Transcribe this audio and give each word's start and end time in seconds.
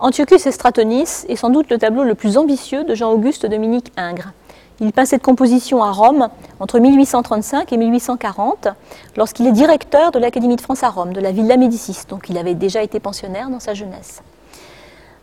Antiochus 0.00 0.46
et 0.46 0.52
Stratonis 0.52 1.26
est 1.28 1.36
sans 1.36 1.50
doute 1.50 1.70
le 1.70 1.76
tableau 1.76 2.04
le 2.04 2.14
plus 2.14 2.38
ambitieux 2.38 2.84
de 2.84 2.94
Jean-Auguste 2.94 3.46
Dominique 3.46 3.92
Ingres. 3.96 4.32
Il 4.80 4.92
peint 4.92 5.04
cette 5.04 5.22
composition 5.22 5.82
à 5.82 5.90
Rome 5.90 6.28
entre 6.60 6.78
1835 6.78 7.72
et 7.72 7.76
1840, 7.76 8.68
lorsqu'il 9.16 9.46
est 9.48 9.52
directeur 9.52 10.12
de 10.12 10.20
l'Académie 10.20 10.54
de 10.54 10.60
France 10.60 10.84
à 10.84 10.88
Rome, 10.88 11.12
de 11.12 11.20
la 11.20 11.32
Villa 11.32 11.56
Médicis, 11.56 12.04
donc 12.08 12.30
il 12.30 12.38
avait 12.38 12.54
déjà 12.54 12.82
été 12.82 13.00
pensionnaire 13.00 13.50
dans 13.50 13.60
sa 13.60 13.74
jeunesse. 13.74 14.22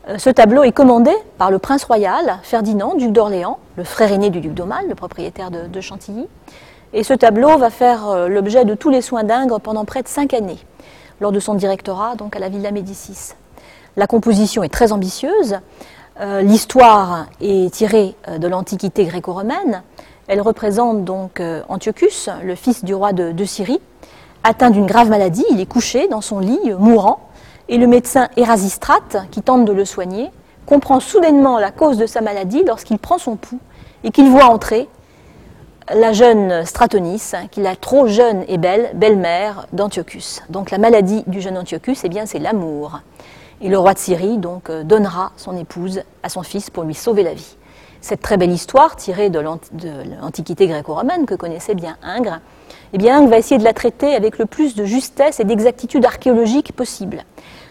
Euh, 0.08 0.18
ce 0.18 0.30
tableau 0.30 0.64
est 0.64 0.72
commandé 0.72 1.12
par 1.38 1.50
le 1.50 1.58
prince 1.58 1.84
royal 1.84 2.38
Ferdinand, 2.44 2.96
duc 2.96 3.12
d'Orléans, 3.12 3.58
le 3.76 3.84
frère 3.84 4.12
aîné 4.12 4.30
du 4.30 4.40
duc 4.40 4.54
d'Aumale, 4.54 4.86
le 4.88 4.96
propriétaire 4.96 5.50
de, 5.50 5.82
Chantilly. 5.82 6.28
Et 6.94 7.04
ce 7.04 7.14
tableau 7.14 7.58
va 7.58 7.70
faire 7.70 8.08
euh, 8.10 8.28
l'objet 8.28 8.66
de 8.66 8.76
tous 8.76 8.90
les 8.90 9.02
soins 9.02 9.24
d'Ingres 9.24 9.60
pendant 9.60 9.84
près 9.84 10.04
de 10.04 10.08
cinq 10.08 10.34
années, 10.34 10.60
lors 11.22 11.32
de 11.32 11.40
son 11.40 11.56
directorat 11.56 12.16
donc 12.16 12.36
à 12.36 12.40
la 12.40 12.50
Villa 12.50 12.72
Médicis. 12.72 13.34
La 13.98 14.06
composition 14.06 14.64
est 14.64 14.70
très 14.70 14.92
ambitieuse. 14.92 15.58
Euh, 16.22 16.42
l'histoire 16.42 17.26
est 17.42 17.74
tirée 17.74 18.16
de 18.38 18.48
l'Antiquité 18.48 19.06
gréco-romaine. 19.06 19.82
Elle 20.28 20.42
représente 20.42 21.04
donc 21.04 21.42
Antiochus, 21.70 22.30
le 22.44 22.56
fils 22.56 22.84
du 22.84 22.96
roi 22.96 23.14
de, 23.14 23.46
Syrie, 23.46 23.80
atteint 24.44 24.72
d'une 24.72 24.88
grave 24.88 25.10
maladie. 25.10 25.46
Il 25.52 25.60
est 25.60 25.68
couché 25.68 26.08
dans 26.08 26.22
son 26.22 26.40
lit, 26.40 26.74
mourant, 26.80 27.20
et 27.70 27.78
le 27.78 27.88
médecin 27.88 28.30
Érasistrate, 28.38 29.18
qui 29.32 29.42
tente 29.42 29.66
de 29.66 29.74
le 29.74 29.86
soigner, 29.86 30.30
comprend 30.66 31.00
soudainement 31.00 31.60
la 31.60 31.72
cause 31.72 31.98
de 31.98 32.06
sa 32.06 32.22
maladie 32.22 32.64
lorsqu'il 32.64 33.00
prend 33.00 33.18
son 33.18 33.36
pouls 33.36 33.60
et 34.04 34.12
qu'il 34.12 34.30
voit 34.30 34.46
entrer 34.46 34.88
la 35.94 36.14
jeune 36.14 36.66
Stratonis, 36.66 37.34
qu'il 37.52 37.68
a 37.68 37.76
trop 37.76 38.08
jeune 38.08 38.44
et 38.48 38.58
belle, 38.58 38.92
belle-mère 38.96 39.68
d'Antiochus. 39.74 40.42
Donc 40.50 40.72
la 40.72 40.80
maladie 40.80 41.24
du 41.28 41.42
jeune 41.42 41.58
Antiochus, 41.58 41.98
eh 42.04 42.10
bien, 42.10 42.26
c'est 42.26 42.40
l'amour. 42.40 43.02
Et 43.62 43.70
le 43.70 43.78
roi 43.78 43.94
de 43.94 44.00
Syrie 44.00 44.38
donc 44.38 44.70
euh, 44.70 44.84
donnera 44.84 45.32
son 45.38 45.56
épouse 45.56 46.02
à 46.24 46.30
son 46.30 46.44
fils 46.44 46.70
pour 46.70 46.84
lui 46.84 46.96
sauver 46.96 47.24
la 47.24 47.34
vie. 47.34 47.56
Cette 48.02 48.22
très 48.22 48.38
belle 48.38 48.52
histoire 48.52 48.96
tirée 48.96 49.30
de 49.30 49.40
l'Antiquité 49.40 50.68
gréco-romaine 50.68 51.26
que 51.26 51.34
connaissait 51.34 51.74
bien 51.74 51.98
Ingres, 52.04 52.40
eh 52.94 52.98
bien 53.00 53.18
Ingres 53.18 53.32
va 53.32 53.38
essayer 53.40 53.58
de 53.58 53.64
la 53.64 53.74
traiter 53.74 54.14
avec 54.14 54.38
le 54.38 54.46
plus 54.46 54.76
de 54.76 54.86
justesse 54.86 55.40
et 55.40 55.44
d'exactitude 55.44 56.06
archéologique 56.06 56.74
possible. 56.74 57.24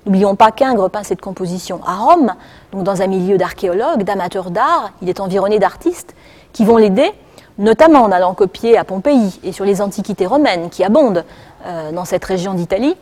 N'oublions 0.06 0.36
pas 0.36 0.50
qu'Ingres 0.50 0.90
peint 0.90 1.02
cette 1.02 1.22
composition 1.22 1.80
à 1.86 1.96
Rome, 1.96 2.34
donc 2.72 2.82
dans 2.82 3.00
un 3.00 3.06
milieu 3.06 3.38
d'archéologues, 3.38 4.02
d'amateurs 4.02 4.50
d'art. 4.50 4.90
Il 5.00 5.08
est 5.08 5.18
environné 5.18 5.58
d'artistes 5.58 6.14
qui 6.52 6.66
vont 6.66 6.76
l'aider, 6.76 7.10
notamment 7.58 8.02
en 8.02 8.12
allant 8.12 8.34
copier 8.34 8.76
à 8.76 8.84
Pompéi 8.84 9.40
et 9.44 9.52
sur 9.52 9.64
les 9.64 9.80
antiquités 9.80 10.26
romaines 10.26 10.68
qui 10.68 10.84
abondent 10.84 11.24
euh, 11.64 11.90
dans 11.92 12.04
cette 12.04 12.24
région 12.24 12.52
d'Italie, 12.52 12.96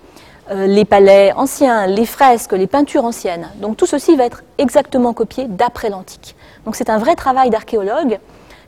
euh, 0.53 0.67
les 0.67 0.85
palais 0.85 1.33
anciens, 1.33 1.89
les 1.89 2.07
fresques, 2.07 2.53
les 2.53 2.69
peintures 2.69 3.05
anciennes. 3.05 3.49
Donc 3.57 3.77
tout 3.77 3.87
ceci 3.87 4.15
va 4.15 4.25
être 4.25 4.45
exactement 4.59 5.13
copié 5.13 5.47
d'après 5.49 5.91
l'Antique. 5.91 6.37
Donc 6.65 6.77
c'est 6.77 6.89
un 6.89 6.99
vrai 6.99 7.17
travail 7.17 7.51
d'archéologue 7.51 8.21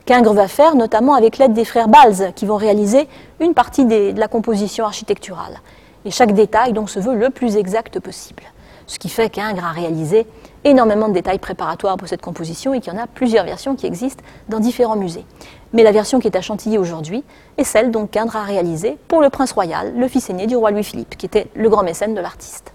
qu'Ingres 0.05 0.33
va 0.33 0.49
faire, 0.49 0.75
notamment 0.75 1.13
avec 1.13 1.37
l'aide 1.37 1.53
des 1.53 1.65
frères 1.65 1.87
Balz, 1.87 2.31
qui 2.35 2.45
vont 2.45 2.57
réaliser 2.57 3.07
une 3.39 3.53
partie 3.53 3.85
de 3.85 4.19
la 4.19 4.27
composition 4.27 4.85
architecturale. 4.85 5.59
Et 6.05 6.11
chaque 6.11 6.33
détail 6.33 6.73
donc 6.73 6.89
se 6.89 6.99
veut 6.99 7.15
le 7.15 7.31
plus 7.31 7.57
exact 7.57 7.99
possible. 7.99 8.43
Ce 8.87 8.99
qui 8.99 9.09
fait 9.09 9.29
qu'Ingres 9.31 9.65
a 9.65 9.71
réalisé 9.71 10.27
énormément 10.63 11.07
de 11.09 11.13
détails 11.13 11.39
préparatoires 11.39 11.97
pour 11.97 12.07
cette 12.07 12.21
composition 12.21 12.75
et 12.75 12.79
qu'il 12.79 12.93
y 12.93 12.95
en 12.95 12.99
a 12.99 13.07
plusieurs 13.07 13.45
versions 13.45 13.75
qui 13.75 13.87
existent 13.87 14.23
dans 14.47 14.59
différents 14.59 14.95
musées. 14.95 15.25
Mais 15.73 15.81
la 15.81 15.91
version 15.91 16.19
qui 16.19 16.27
est 16.27 16.37
à 16.37 16.41
Chantilly 16.41 16.77
aujourd'hui 16.77 17.23
est 17.57 17.63
celle 17.63 17.89
dont 17.89 18.05
qu'Indre 18.05 18.35
a 18.35 18.43
réalisée 18.43 18.97
pour 19.07 19.21
le 19.21 19.31
prince 19.31 19.51
royal, 19.51 19.93
le 19.97 20.07
fils 20.07 20.29
aîné 20.29 20.45
du 20.45 20.55
roi 20.55 20.69
Louis-Philippe, 20.69 21.17
qui 21.17 21.25
était 21.25 21.47
le 21.55 21.69
grand 21.69 21.83
mécène 21.83 22.13
de 22.13 22.21
l'artiste. 22.21 22.74